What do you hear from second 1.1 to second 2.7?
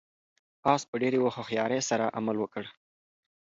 هوښیارۍ سره عمل وکړ.